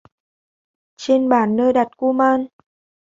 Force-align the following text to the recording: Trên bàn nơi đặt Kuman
Trên 0.97 1.29
bàn 1.29 1.55
nơi 1.55 1.73
đặt 1.73 1.87
Kuman 1.97 2.45